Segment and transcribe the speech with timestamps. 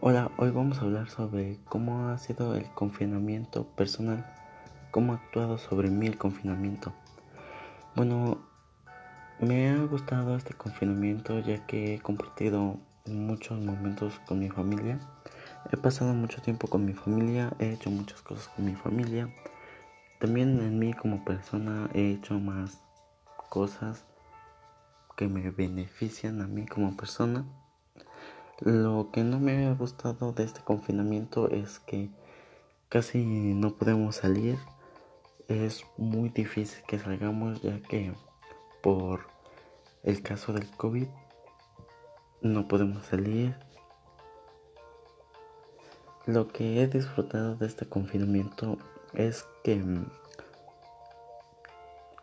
[0.00, 4.24] Hola, hoy vamos a hablar sobre cómo ha sido el confinamiento personal,
[4.92, 6.92] cómo ha actuado sobre mí el confinamiento.
[7.96, 8.38] Bueno,
[9.40, 15.00] me ha gustado este confinamiento ya que he compartido muchos momentos con mi familia.
[15.72, 19.28] He pasado mucho tiempo con mi familia, he hecho muchas cosas con mi familia.
[20.20, 22.80] También en mí como persona he hecho más
[23.48, 24.04] cosas
[25.16, 27.44] que me benefician a mí como persona.
[28.60, 32.10] Lo que no me ha gustado de este confinamiento es que
[32.88, 34.58] casi no podemos salir.
[35.46, 38.12] Es muy difícil que salgamos ya que
[38.82, 39.20] por
[40.02, 41.06] el caso del COVID
[42.42, 43.54] no podemos salir.
[46.26, 48.76] Lo que he disfrutado de este confinamiento
[49.14, 49.80] es que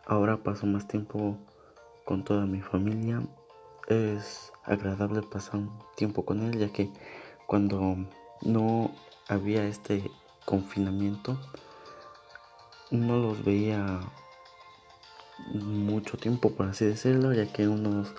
[0.05, 1.37] ahora paso más tiempo
[2.03, 3.21] con toda mi familia.
[3.87, 6.91] Es agradable pasar un tiempo con él, ya que
[7.45, 7.95] cuando
[8.41, 8.91] no
[9.27, 10.09] había este
[10.45, 11.39] confinamiento,
[12.91, 13.99] no los veía
[15.53, 18.13] mucho tiempo, por así decirlo, ya que unos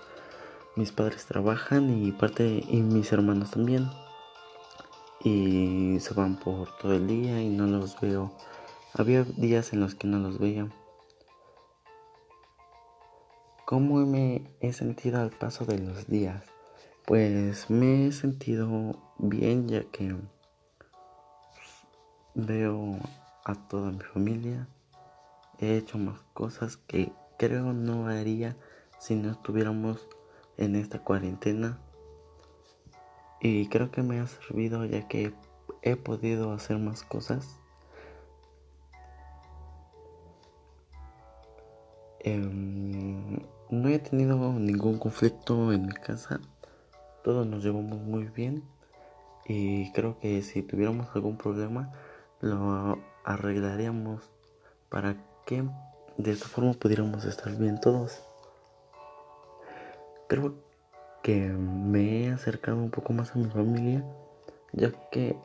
[0.75, 3.89] mis padres trabajan y parte y mis hermanos también.
[5.23, 8.31] Y se van por todo el día y no los veo.
[8.93, 10.67] Había días en los que no los veía.
[13.67, 16.41] ¿Cómo me he sentido al paso de los días?
[17.05, 20.15] Pues me he sentido bien ya que
[22.33, 22.97] veo
[23.43, 24.69] a toda mi familia.
[25.59, 28.55] He hecho más cosas que creo no haría
[28.99, 30.07] si no estuviéramos
[30.55, 31.77] en esta cuarentena.
[33.41, 35.33] Y creo que me ha servido ya que
[35.81, 37.59] he podido hacer más cosas.
[42.21, 46.39] Em, no he tenido ningún conflicto en mi casa.
[47.23, 48.63] Todos nos llevamos muy bien.
[49.45, 51.91] Y creo que si tuviéramos algún problema,
[52.41, 54.29] lo arreglaríamos
[54.89, 55.15] para
[55.45, 55.63] que
[56.17, 58.21] de esta forma pudiéramos estar bien todos.
[60.27, 60.55] Creo
[61.23, 64.03] que me he acercado un poco más a mi familia,
[64.73, 65.37] ya que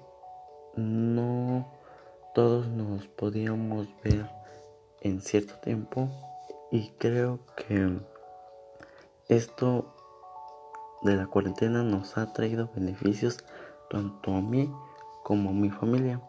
[0.76, 1.68] no
[2.34, 4.26] todos nos podíamos ver
[5.00, 6.08] en cierto tiempo
[6.70, 8.00] y creo que
[9.36, 9.94] esto
[11.02, 13.38] de la cuarentena nos ha traído beneficios
[13.90, 14.72] tanto a mí
[15.22, 16.20] como a mi familia.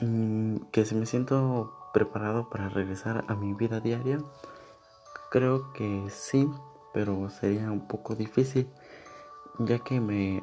[0.00, 4.18] Mm, que si me siento preparado para regresar a mi vida diaria,
[5.30, 6.48] creo que sí,
[6.92, 8.68] pero sería un poco difícil,
[9.58, 10.42] ya que me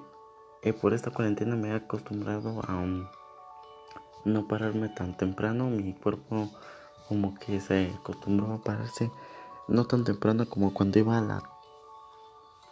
[0.61, 2.85] eh, por esta cuarentena me he acostumbrado a
[4.25, 6.49] no pararme tan temprano, mi cuerpo
[7.07, 9.11] como que se acostumbró a pararse
[9.67, 11.43] no tan temprano como cuando iba a la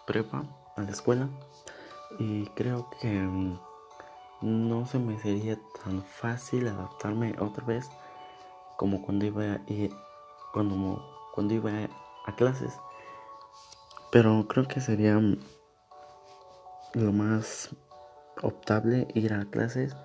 [0.06, 0.44] prepa,
[0.76, 1.30] a la escuela.
[2.20, 3.60] Y creo que mm,
[4.42, 7.90] no se me sería tan fácil adaptarme otra vez
[8.78, 9.62] como cuando iba a
[10.54, 11.04] cuando,
[11.34, 11.72] cuando iba
[12.26, 12.74] a clases.
[14.12, 15.38] Pero creo que sería mm,
[16.94, 17.76] lo más
[18.42, 19.96] optable ir a clases,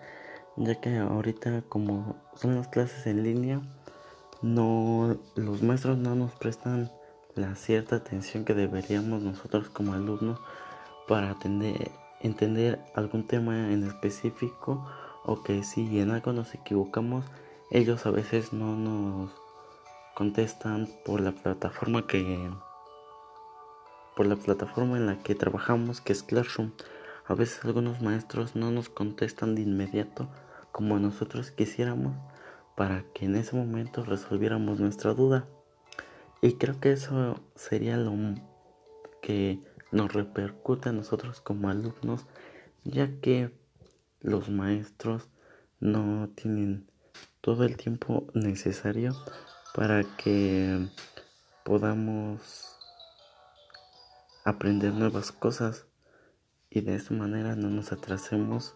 [0.56, 3.60] ya que ahorita como son las clases en línea,
[4.42, 6.90] no los maestros no nos prestan
[7.34, 10.40] la cierta atención que deberíamos nosotros como alumnos
[11.06, 11.36] para
[12.20, 14.86] entender algún tema en específico
[15.24, 17.24] o que si en algo nos equivocamos
[17.70, 19.30] ellos a veces no nos
[20.14, 22.50] contestan por la plataforma que
[24.16, 26.72] por la plataforma en la que trabajamos que es Classroom.
[27.26, 30.28] A veces algunos maestros no nos contestan de inmediato
[30.72, 32.12] como nosotros quisiéramos
[32.80, 35.46] para que en ese momento resolviéramos nuestra duda.
[36.40, 38.14] Y creo que eso sería lo
[39.20, 39.60] que
[39.92, 42.24] nos repercute a nosotros como alumnos,
[42.84, 43.54] ya que
[44.22, 45.28] los maestros
[45.78, 46.90] no tienen
[47.42, 49.12] todo el tiempo necesario
[49.74, 50.88] para que
[51.66, 52.78] podamos
[54.42, 55.84] aprender nuevas cosas
[56.70, 58.74] y de esta manera no nos atrasemos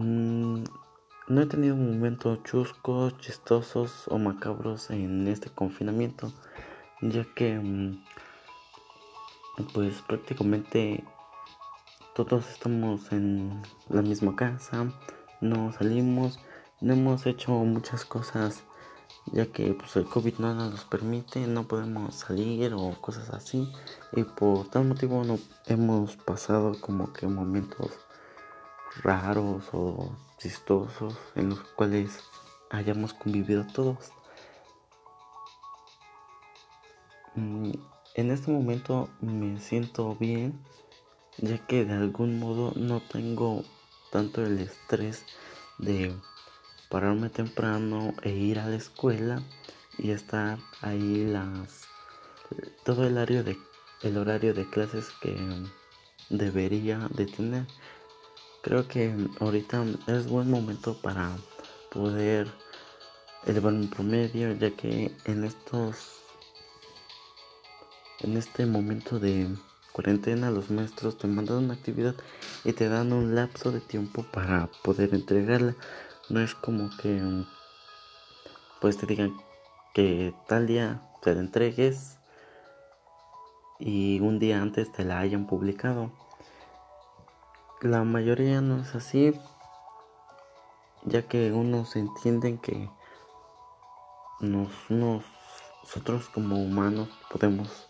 [0.00, 0.62] Mm,
[1.26, 6.32] no he tenido momentos chuscos, chistosos o macabros en este confinamiento,
[7.00, 8.04] ya que mm,
[9.74, 11.02] pues prácticamente
[12.14, 14.92] todos estamos en la misma casa,
[15.40, 16.38] no salimos,
[16.80, 18.62] no hemos hecho muchas cosas
[19.32, 23.68] ya que pues el COVID no nos permite, no podemos salir o cosas así
[24.12, 27.90] y por tal motivo no hemos pasado como que momentos
[29.02, 32.20] raros o chistosos en los cuales
[32.70, 34.12] hayamos convivido todos.
[37.34, 37.72] Mm,
[38.14, 40.60] en este momento me siento bien,
[41.38, 43.62] ya que de algún modo no tengo
[44.10, 45.24] tanto el estrés
[45.78, 46.14] de
[46.88, 49.42] pararme temprano e ir a la escuela
[49.98, 51.86] y estar ahí las
[52.84, 53.58] todo el horario de
[54.02, 55.36] el horario de clases que
[56.30, 57.66] debería de tener.
[58.68, 61.34] Creo que ahorita es buen momento para
[61.90, 62.48] poder
[63.46, 66.20] elevar un promedio ya que en estos
[68.20, 69.48] en este momento de
[69.92, 72.14] cuarentena los maestros te mandan una actividad
[72.62, 75.74] y te dan un lapso de tiempo para poder entregarla.
[76.28, 77.22] No es como que
[78.82, 79.34] pues te digan
[79.94, 82.18] que tal día te la entregues
[83.78, 86.27] y un día antes te la hayan publicado.
[87.82, 89.32] La mayoría no es así,
[91.04, 92.90] ya que unos entienden que
[94.40, 97.88] nos, nosotros como humanos podemos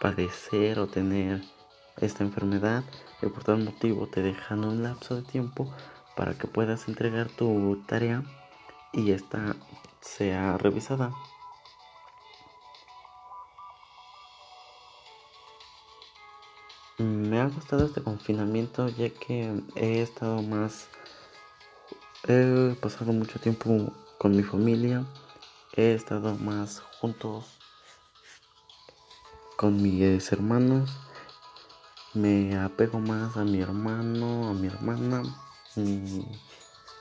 [0.00, 1.40] padecer o tener
[1.98, 2.82] esta enfermedad
[3.22, 5.72] y por tal motivo te dejan un lapso de tiempo
[6.16, 8.24] para que puedas entregar tu tarea
[8.92, 9.54] y esta
[10.00, 11.12] sea revisada.
[16.98, 20.88] Me ha gustado este confinamiento ya que he estado más...
[22.26, 25.06] He pasado mucho tiempo con mi familia,
[25.76, 27.44] he estado más juntos
[29.56, 30.90] con mis hermanos.
[32.14, 35.22] Me apego más a mi hermano, a mi hermana,
[35.76, 36.24] mis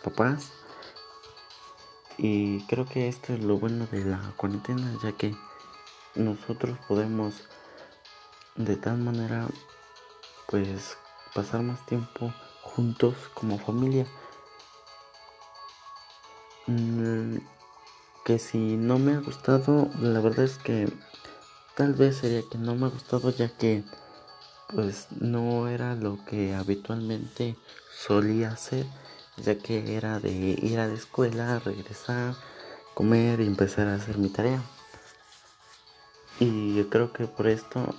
[0.03, 0.51] papás.
[2.19, 5.35] Y creo que esto es lo bueno de la cuarentena, ya que
[6.13, 7.33] nosotros podemos
[8.55, 9.47] de tal manera
[10.47, 10.97] pues
[11.33, 12.33] pasar más tiempo
[12.63, 14.05] juntos como familia.
[16.67, 17.37] Mm,
[18.25, 20.87] que si no me ha gustado, la verdad es que
[21.77, 23.83] Tal vez sería que no me ha gustado ya que
[24.73, 27.55] pues no era lo que habitualmente
[27.95, 28.87] solía hacer,
[29.37, 32.33] ya que era de ir a la escuela, regresar,
[32.95, 34.59] comer y empezar a hacer mi tarea.
[36.39, 37.93] Y yo creo que por esto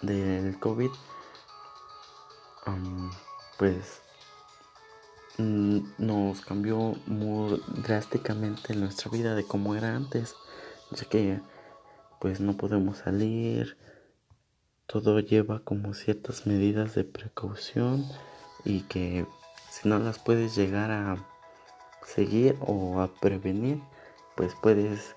[0.00, 0.90] del COVID,
[3.58, 4.02] pues
[5.38, 10.34] mm, nos cambió muy drásticamente nuestra vida de como era antes,
[10.90, 11.40] ya que
[12.20, 13.76] pues no podemos salir.
[14.86, 18.04] Todo lleva como ciertas medidas de precaución
[18.64, 19.26] y que
[19.70, 21.16] si no las puedes llegar a
[22.04, 23.80] seguir o a prevenir,
[24.36, 25.14] pues puedes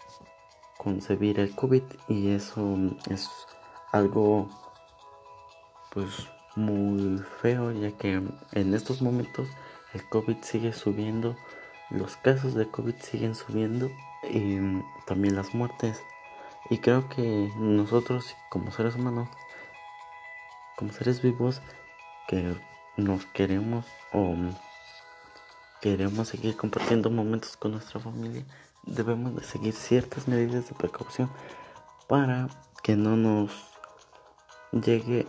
[0.77, 2.77] concebir el COVID y eso
[3.09, 3.29] es
[3.91, 4.49] algo
[5.91, 8.21] pues muy feo ya que
[8.51, 9.47] en estos momentos
[9.93, 11.35] el COVID sigue subiendo,
[11.89, 13.89] los casos de COVID siguen subiendo
[14.23, 14.57] y
[15.05, 16.01] también las muertes.
[16.69, 19.29] Y creo que nosotros como seres humanos,
[20.77, 21.61] como seres vivos,
[22.27, 22.55] que
[22.97, 24.35] nos queremos o
[25.81, 28.43] queremos seguir compartiendo momentos con nuestra familia,
[28.83, 31.29] debemos de seguir ciertas medidas de precaución
[32.07, 32.47] para
[32.83, 33.51] que no nos
[34.71, 35.27] llegue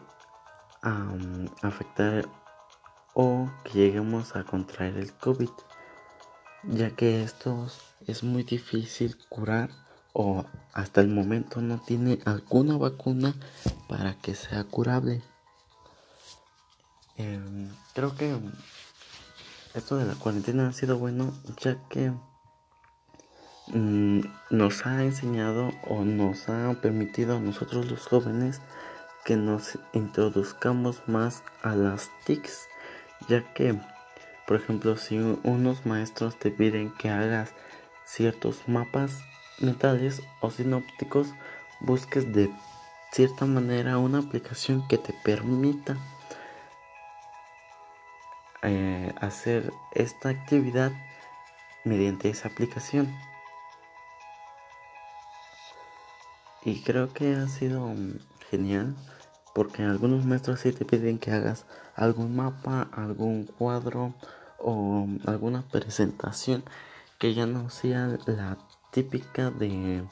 [0.87, 2.29] um, afectar
[3.15, 5.51] o que lleguemos a contraer el COVID,
[6.65, 7.67] ya que esto
[8.07, 9.71] es muy difícil curar
[10.13, 13.35] o hasta el momento no tiene alguna vacuna
[13.89, 15.23] para que sea curable.
[17.17, 18.39] Em, creo que
[19.75, 22.13] esto de la cuarentena ha sido bueno ya que
[23.69, 28.61] mm, nos ha enseñado o nos ha permitido a nosotros los jóvenes
[29.27, 32.69] que nos introduzcamos más a las TICs
[33.29, 33.79] ya que
[34.47, 37.53] por ejemplo si unos maestros te piden que hagas
[38.05, 39.21] ciertos mapas
[39.59, 41.29] metales o sinópticos,
[41.81, 42.51] busques de
[43.13, 45.97] cierta manera una aplicación que te permita
[48.63, 50.93] eh, hacer esta actividad
[51.85, 53.15] mediante esa aplicación.
[56.65, 57.95] Y creo que ha sido
[58.51, 58.97] genial
[59.57, 64.13] porque algunos maestros sí te piden que hagas algún mapa, algún cuadro
[64.59, 66.63] o alguna presentación
[67.19, 68.59] que ya no sea la
[68.91, 70.07] típica de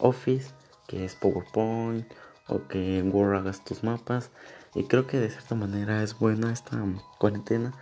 [0.00, 0.50] Office,
[0.88, 2.12] que es PowerPoint
[2.48, 4.32] o que en Word hagas tus mapas.
[4.74, 6.84] Y creo que de cierta manera es buena esta
[7.20, 7.74] cuarentena,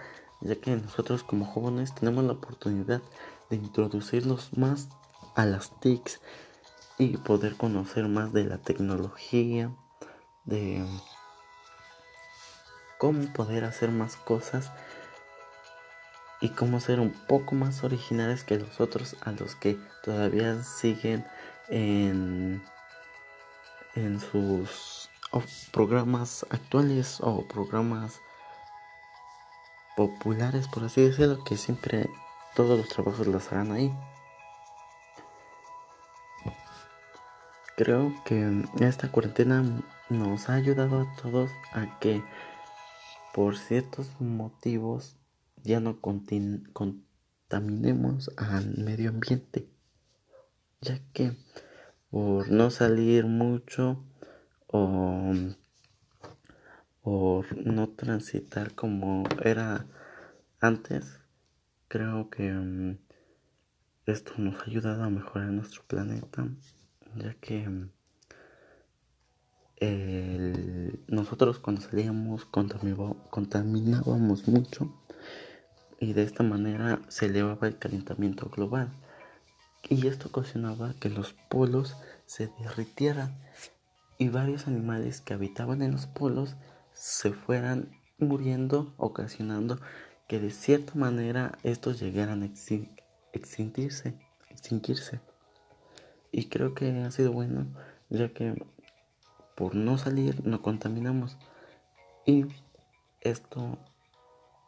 [0.42, 3.00] ya que nosotros como jóvenes tenemos la oportunidad
[3.48, 4.90] de introducirnos más
[5.34, 6.20] a las TICs
[6.98, 9.74] y poder conocer más de la tecnología,
[10.44, 10.84] de
[12.98, 14.70] cómo poder hacer más cosas
[16.40, 21.26] y cómo ser un poco más originales que los otros a los que todavía siguen
[21.68, 22.62] en,
[23.94, 25.10] en sus
[25.72, 28.20] programas actuales o programas
[29.96, 32.08] populares por así decirlo que siempre
[32.54, 33.94] todos los trabajos los harán ahí.
[37.76, 39.64] Creo que esta cuarentena
[40.10, 42.22] nos ha ayudado a todos a que
[43.32, 45.16] por ciertos motivos
[45.62, 49.68] ya no contaminemos al medio ambiente,
[50.80, 51.36] ya que
[52.10, 54.04] por no salir mucho
[54.66, 55.32] o
[57.02, 59.86] por no transitar como era
[60.60, 61.20] antes,
[61.88, 62.98] creo que mm,
[64.06, 66.48] esto nos ha ayudado a mejorar nuestro planeta,
[67.16, 67.68] ya que
[69.80, 74.92] nosotros cuando salíamos contaminábamos mucho
[75.98, 78.92] y de esta manera se elevaba el calentamiento global.
[79.88, 81.96] Y esto ocasionaba que los polos
[82.26, 83.40] se derritieran
[84.18, 86.56] y varios animales que habitaban en los polos
[86.92, 89.78] se fueran muriendo ocasionando
[90.28, 92.46] que de cierta manera estos llegaran a
[93.32, 94.14] extinguirse,
[94.50, 95.20] extinguirse.
[96.30, 97.66] Y creo que ha sido bueno
[98.10, 98.62] ya que
[99.60, 101.36] por no salir no contaminamos
[102.24, 102.46] y
[103.20, 103.76] esto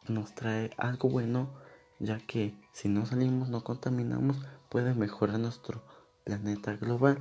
[0.07, 1.49] nos trae algo bueno,
[1.97, 4.37] ya que si no salimos, no contaminamos,
[4.69, 5.81] puede mejorar nuestro
[6.25, 7.17] planeta global.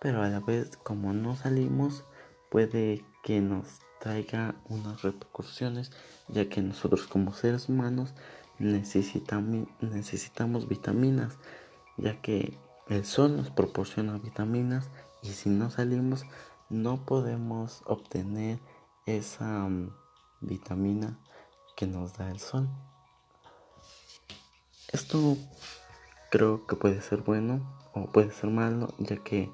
[0.00, 2.04] Pero a la vez, como no salimos,
[2.50, 5.92] puede que nos traiga unas repercusiones,
[6.28, 8.14] ya que nosotros como seres humanos
[8.58, 11.36] necesitamos, necesitamos vitaminas,
[11.98, 12.56] ya que
[12.88, 14.88] el sol nos proporciona vitaminas
[15.22, 16.24] y si no salimos
[16.72, 18.58] no podemos obtener
[19.06, 19.94] esa mm,
[20.40, 21.18] vitamina
[21.76, 22.68] que nos da el sol.
[24.88, 25.36] Esto
[26.30, 27.60] creo que puede ser bueno
[27.94, 29.52] o puede ser malo, ya que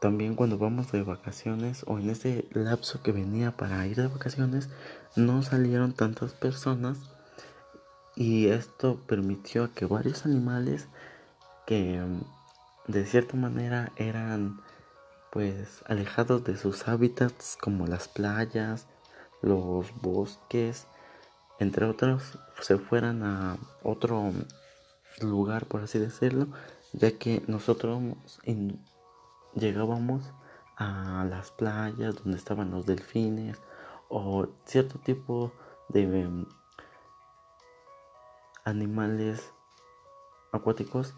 [0.00, 4.68] también cuando vamos de vacaciones o en ese lapso que venía para ir de vacaciones,
[5.14, 6.98] no salieron tantas personas
[8.16, 10.88] y esto permitió que varios animales
[11.66, 14.60] que mm, de cierta manera eran
[15.36, 18.86] pues alejados de sus hábitats como las playas,
[19.42, 20.86] los bosques,
[21.58, 24.32] entre otros, se fueran a otro
[25.20, 26.46] lugar, por así decirlo,
[26.94, 28.00] ya que nosotros
[29.54, 30.32] llegábamos
[30.78, 33.58] a las playas donde estaban los delfines
[34.08, 35.52] o cierto tipo
[35.90, 36.46] de em,
[38.64, 39.52] animales
[40.50, 41.12] acuáticos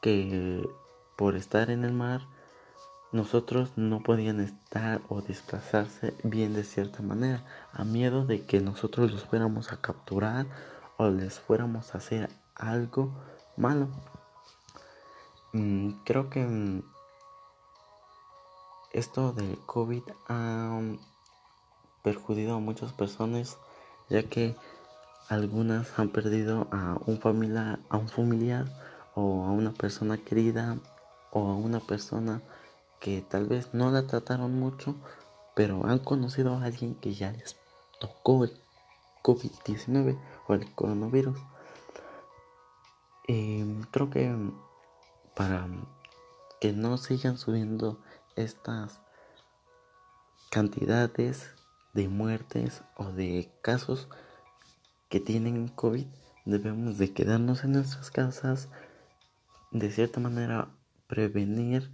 [0.00, 0.68] que
[1.14, 2.22] por estar en el mar
[3.12, 9.10] nosotros no podían estar o desplazarse bien de cierta manera, a miedo de que nosotros
[9.10, 10.46] los fuéramos a capturar
[10.96, 13.10] o les fuéramos a hacer algo
[13.56, 13.88] malo.
[15.52, 16.82] Mm, creo que mm,
[18.92, 20.98] esto del COVID ha mm,
[22.02, 23.58] perjudicado a muchas personas,
[24.08, 24.54] ya que
[25.28, 28.66] algunas han perdido a un familiar, a un familiar
[29.14, 30.76] o a una persona querida
[31.32, 32.40] o a una persona
[33.00, 34.94] que tal vez no la trataron mucho,
[35.54, 37.56] pero han conocido a alguien que ya les
[37.98, 38.52] tocó el
[39.22, 41.38] COVID-19 o el coronavirus.
[43.26, 44.34] Y creo que
[45.34, 45.66] para
[46.60, 48.00] que no sigan subiendo
[48.36, 49.00] estas
[50.50, 51.54] cantidades
[51.94, 54.08] de muertes o de casos
[55.08, 56.06] que tienen COVID,
[56.44, 58.68] debemos de quedarnos en nuestras casas,
[59.70, 60.68] de cierta manera
[61.06, 61.90] prevenir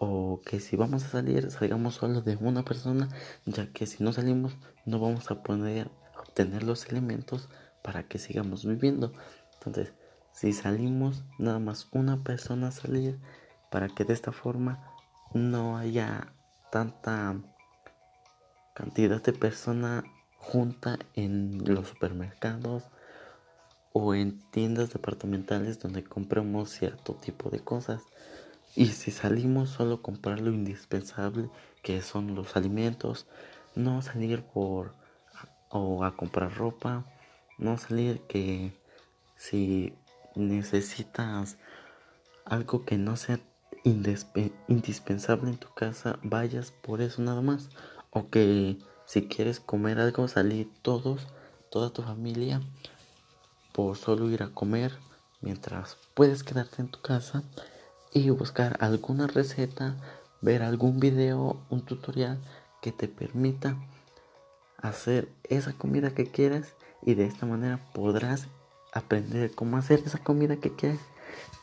[0.00, 3.10] o que si vamos a salir salgamos solo de una persona
[3.44, 7.50] ya que si no salimos no vamos a poder obtener los elementos
[7.82, 9.12] para que sigamos viviendo.
[9.54, 9.92] Entonces
[10.32, 13.20] si salimos nada más una persona salir
[13.70, 14.82] para que de esta forma
[15.34, 16.32] no haya
[16.72, 17.36] tanta
[18.74, 20.04] cantidad de personas
[20.38, 22.84] junta en los supermercados
[23.92, 28.02] o en tiendas departamentales donde compramos cierto tipo de cosas
[28.76, 31.50] y si salimos solo comprar lo indispensable
[31.82, 33.26] que son los alimentos,
[33.74, 34.94] no salir por
[35.70, 37.04] o a comprar ropa,
[37.58, 38.72] no salir que
[39.36, 39.94] si
[40.34, 41.56] necesitas
[42.44, 43.40] algo que no sea
[43.84, 47.68] indispensable en tu casa, vayas por eso nada más.
[48.10, 51.28] O que si quieres comer algo, salir todos,
[51.70, 52.60] toda tu familia,
[53.72, 54.92] por solo ir a comer,
[55.40, 57.44] mientras puedes quedarte en tu casa
[58.12, 59.96] y buscar alguna receta,
[60.40, 62.38] ver algún video, un tutorial
[62.80, 63.76] que te permita
[64.78, 68.48] hacer esa comida que quieres y de esta manera podrás
[68.92, 71.00] aprender cómo hacer esa comida que quieres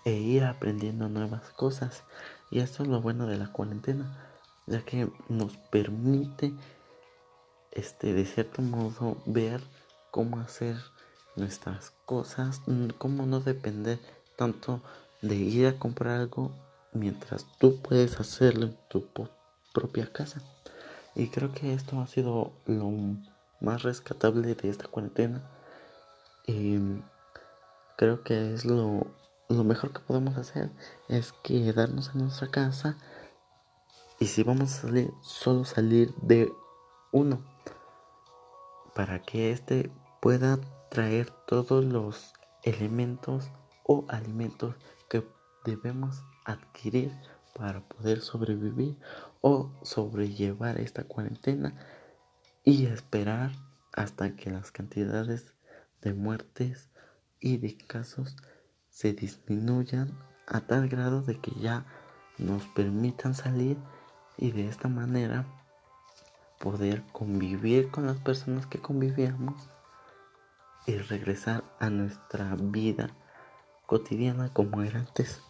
[0.06, 2.04] e ir aprendiendo nuevas cosas.
[2.50, 4.18] Y esto es lo bueno de la cuarentena,
[4.66, 6.54] ya que nos permite
[7.72, 9.62] este de cierto modo ver
[10.12, 10.78] cómo hacer
[11.36, 12.62] nuestras cosas,
[12.98, 14.00] cómo no depender
[14.38, 14.82] tanto
[15.22, 16.52] de ir a comprar algo
[16.94, 19.08] mientras tú puedes hacerlo en tu
[19.74, 20.42] propia casa.
[21.16, 22.92] Y creo que esto ha sido lo
[23.60, 25.50] más rescatable de esta cuarentena.
[26.46, 26.78] Y
[27.98, 29.08] creo que es lo,
[29.50, 30.70] lo mejor que podemos hacer
[31.08, 32.98] es quedarnos en nuestra casa
[34.20, 36.52] y si vamos a salir, solo salir de
[37.12, 37.40] uno
[38.96, 40.60] para que éste pueda
[40.90, 42.34] traer todos los
[42.64, 43.52] elementos
[43.84, 44.74] o alimentos
[45.68, 47.12] debemos adquirir
[47.54, 48.98] para poder sobrevivir
[49.42, 51.76] o sobrellevar esta cuarentena
[52.64, 53.52] y esperar
[53.94, 55.54] hasta que las cantidades
[56.02, 56.90] de muertes
[57.42, 58.38] y de casos
[58.90, 61.86] se disminuyan a tal grado de que ya
[62.38, 63.78] nos permitan salir
[64.38, 65.46] y de esta manera
[66.60, 69.70] poder convivir con las personas que convivíamos
[70.86, 73.10] y regresar a nuestra vida
[73.86, 75.42] cotidiana como era antes.